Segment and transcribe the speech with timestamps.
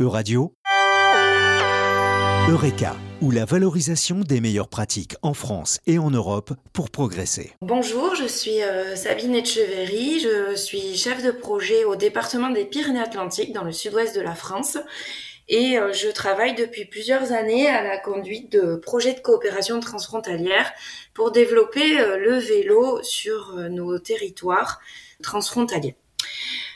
[0.00, 0.54] Euradio,
[2.48, 7.50] Eureka, ou la valorisation des meilleures pratiques en France et en Europe pour progresser.
[7.62, 13.52] Bonjour, je suis euh, Sabine Etcheverry, je suis chef de projet au département des Pyrénées-Atlantiques
[13.52, 14.78] dans le sud-ouest de la France
[15.48, 20.70] et euh, je travaille depuis plusieurs années à la conduite de projets de coopération transfrontalière
[21.12, 24.78] pour développer euh, le vélo sur nos territoires
[25.24, 25.96] transfrontaliers.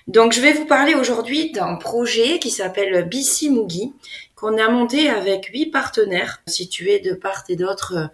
[0.08, 3.92] Donc je vais vous parler aujourd'hui d'un projet qui s'appelle Mugi,
[4.34, 8.10] qu'on a monté avec huit partenaires situés de part et d'autre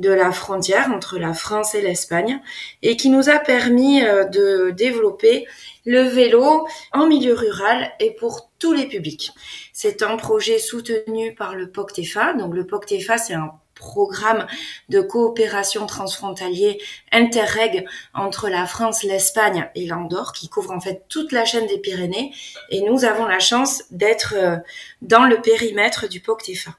[0.00, 2.40] de la frontière entre la France et l'Espagne
[2.82, 5.46] et qui nous a permis euh, de développer
[5.84, 9.30] le vélo en milieu rural et pour tous les publics.
[9.72, 12.34] C'est un projet soutenu par le POCTEFA.
[12.34, 14.46] Donc le POCTEFA, c'est un programme
[14.88, 16.80] de coopération transfrontalier
[17.12, 21.78] Interreg entre la France, l'Espagne et l'Andorre qui couvre en fait toute la chaîne des
[21.78, 22.32] Pyrénées
[22.68, 24.56] et nous avons la chance d'être euh,
[25.02, 26.72] dans le périmètre du POCTEFA.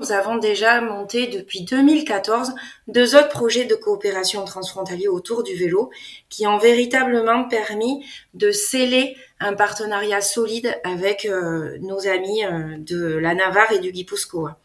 [0.00, 2.54] Nous avons déjà monté depuis 2014
[2.88, 5.90] deux autres projets de coopération transfrontalier autour du vélo
[6.28, 13.16] qui ont véritablement permis de sceller un partenariat solide avec euh, nos amis euh, de
[13.16, 14.58] la Navarre et du Guipuscoa.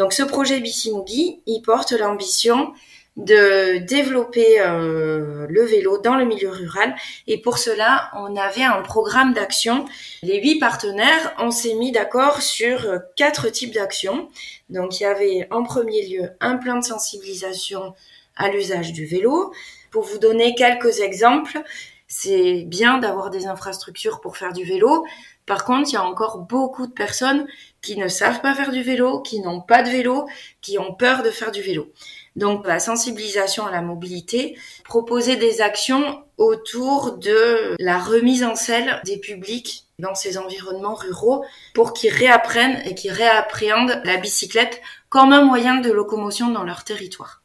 [0.00, 2.72] Donc ce projet Bissimugi, il porte l'ambition
[3.18, 8.80] de développer euh, le vélo dans le milieu rural et pour cela on avait un
[8.80, 9.84] programme d'action.
[10.22, 14.30] Les huit partenaires on s'est mis d'accord sur quatre types d'actions.
[14.70, 17.92] Donc il y avait en premier lieu un plan de sensibilisation
[18.36, 19.52] à l'usage du vélo.
[19.90, 21.60] Pour vous donner quelques exemples,
[22.08, 25.04] c'est bien d'avoir des infrastructures pour faire du vélo.
[25.44, 27.46] Par contre, il y a encore beaucoup de personnes
[27.82, 30.26] qui ne savent pas faire du vélo, qui n'ont pas de vélo,
[30.60, 31.92] qui ont peur de faire du vélo.
[32.36, 39.00] Donc la sensibilisation à la mobilité, proposer des actions autour de la remise en selle
[39.04, 45.32] des publics dans ces environnements ruraux pour qu'ils réapprennent et qu'ils réappréhendent la bicyclette comme
[45.32, 47.42] un moyen de locomotion dans leur territoire.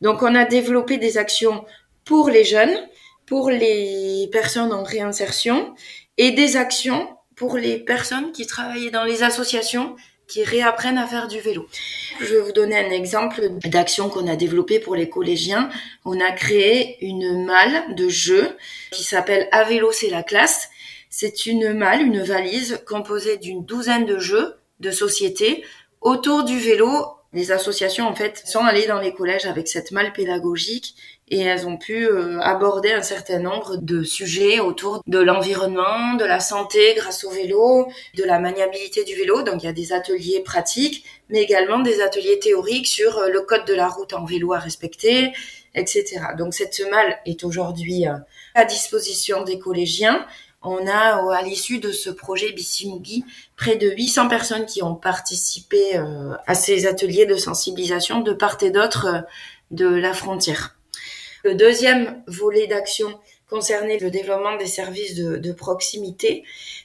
[0.00, 1.64] Donc on a développé des actions
[2.04, 2.76] pour les jeunes,
[3.26, 5.74] pour les personnes en réinsertion
[6.18, 9.96] et des actions pour les personnes qui travaillaient dans les associations
[10.26, 11.66] qui réapprennent à faire du vélo.
[12.20, 15.68] Je vais vous donner un exemple d'action qu'on a développée pour les collégiens.
[16.04, 18.56] On a créé une malle de jeu
[18.90, 20.70] qui s'appelle À vélo c'est la classe.
[21.10, 25.64] C'est une malle, une valise composée d'une douzaine de jeux de société
[26.00, 27.06] autour du vélo.
[27.34, 30.94] Les associations en fait sont allées dans les collèges avec cette malle pédagogique
[31.28, 36.24] et elles ont pu euh, aborder un certain nombre de sujets autour de l'environnement, de
[36.24, 39.42] la santé grâce au vélo, de la maniabilité du vélo.
[39.42, 43.40] Donc il y a des ateliers pratiques, mais également des ateliers théoriques sur euh, le
[43.40, 45.32] code de la route en vélo à respecter,
[45.74, 46.20] etc.
[46.38, 48.14] Donc cette malle est aujourd'hui euh,
[48.54, 50.24] à disposition des collégiens.
[50.64, 53.24] On a, à l'issue de ce projet Bissimugi,
[53.56, 55.78] près de 800 personnes qui ont participé
[56.46, 59.24] à ces ateliers de sensibilisation de part et d'autre
[59.70, 60.76] de la frontière.
[61.44, 63.20] Le deuxième volet d'action
[63.50, 66.42] concernait le développement des services de, proximité.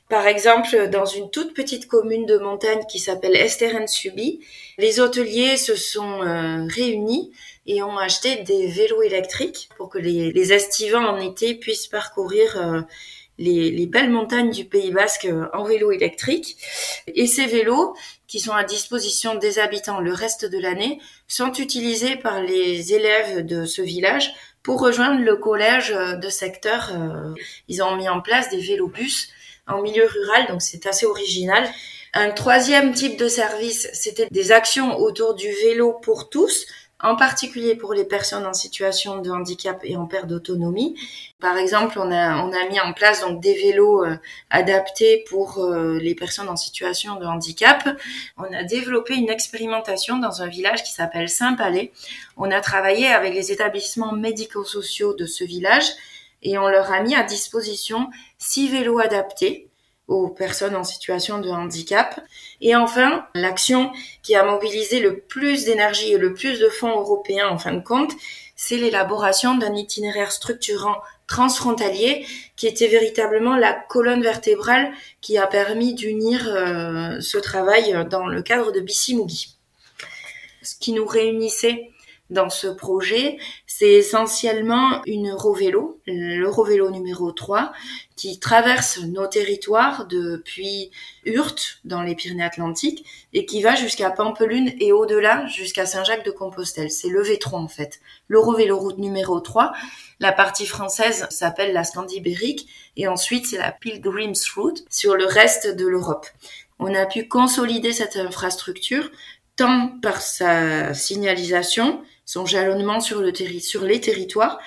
[0.09, 4.41] Par exemple, dans une toute petite commune de montagne qui s'appelle Esteren-Subi,
[4.77, 7.31] les hôteliers se sont euh, réunis
[7.65, 12.81] et ont acheté des vélos électriques pour que les, estivants en été puissent parcourir euh,
[13.39, 16.57] les, les, belles montagnes du Pays Basque euh, en vélo électrique.
[17.07, 17.95] Et ces vélos,
[18.27, 23.45] qui sont à disposition des habitants le reste de l'année, sont utilisés par les élèves
[23.45, 24.33] de ce village
[24.63, 27.33] pour rejoindre le collège euh, de secteur, euh,
[27.67, 29.29] ils ont mis en place des vélobus
[29.67, 31.67] en milieu rural, donc c'est assez original.
[32.13, 36.65] Un troisième type de service, c'était des actions autour du vélo pour tous
[37.01, 40.99] en particulier pour les personnes en situation de handicap et en perte d'autonomie.
[41.39, 44.17] Par exemple, on a, mis en place donc des vélos euh,
[44.49, 47.87] adaptés pour euh, les personnes en situation de handicap.
[48.37, 51.93] On a développé une expérimentation dans un village qui s'appelle Saint-Palais.
[52.35, 55.85] On a travaillé avec les établissements médico-sociaux de ce village
[56.43, 59.68] et on leur a mis à disposition six vélos adaptés
[60.09, 62.19] aux personnes en situation de handicap.
[62.59, 63.91] Et enfin, l'action
[64.23, 67.79] qui a mobilisé le plus d'énergie et le plus de fonds européens en fin de
[67.79, 68.11] compte,
[68.55, 70.97] c'est l'élaboration d'un itinéraire structurant
[71.27, 72.25] transfrontalier
[72.57, 74.91] qui était véritablement la colonne vertébrale
[75.21, 79.55] qui a permis d'unir euh, ce travail dans le cadre de Bissimougi.
[80.63, 81.91] Ce qui nous réunissait
[82.29, 87.71] dans ce projet, c'est essentiellement une Eurovélo, l'Eurovélo numéro 3,
[88.15, 90.91] qui traverse nos territoires depuis
[91.25, 96.91] Hurte, dans les Pyrénées-Atlantiques, et qui va jusqu'à Pampelune et au-delà, jusqu'à Saint-Jacques-de-Compostelle.
[96.91, 97.99] C'est le V3 en fait.
[98.27, 99.71] L'Eurovélo route numéro 3,
[100.19, 102.67] la partie française s'appelle la Scandibérique,
[102.97, 106.27] et ensuite c'est la Pilgrim's Route sur le reste de l'Europe.
[106.79, 109.11] on a pu consolider cette infrastructure
[109.59, 114.59] tant par sa signalisation, son jalonnement sur, le sur les territoires,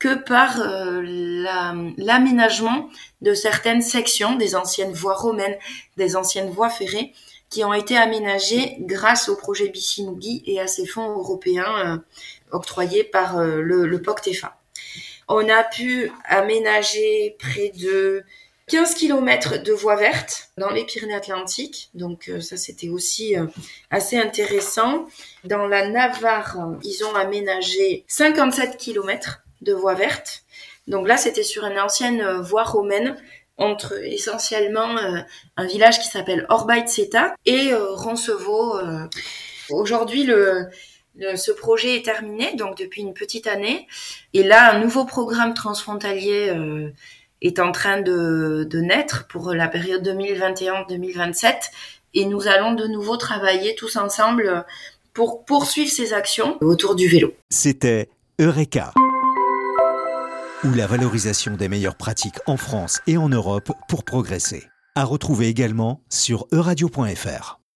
[0.00, 1.00] que par euh,
[1.96, 2.88] l'aménagement
[3.20, 5.56] de certaines sections des anciennes voies romaines,
[5.96, 7.12] des anciennes voies ferrées,
[7.50, 11.98] qui ont été aménagées grâce au projet Bissinougi et à ces fonds européens euh,
[12.50, 14.58] octroyés par euh, le, le POCTEFA.
[15.28, 18.24] On a pu aménager près de
[18.68, 21.90] 15 km de voies vertes dans les Pyrénées-Atlantiques.
[21.94, 23.46] Donc euh, ça, c'était aussi euh,
[23.90, 25.06] assez intéressant.
[25.44, 30.44] Dans la Navarre, ils ont aménagé 57 km de voies vertes.
[30.86, 33.16] Donc là, c'était sur une ancienne euh, voie romaine
[33.56, 34.96] entre essentiellement
[35.56, 38.80] un village qui s'appelle Orbaïtseta et Roncevaux.
[39.70, 43.86] Aujourd'hui, ce projet est terminé, donc depuis une petite année.
[44.32, 46.52] Et là, un nouveau programme transfrontalier
[47.44, 51.54] est en train de, naître pour la période 2021-2027
[52.14, 54.64] et nous allons de nouveau travailler tous ensemble
[55.12, 57.32] pour poursuivre ces actions autour du vélo.
[57.50, 58.08] C'était
[58.40, 58.92] Eureka
[60.64, 64.64] ou la valorisation des meilleures pratiques en France et en Europe pour progresser.
[64.96, 67.60] À retrouver également sur euradio.fr.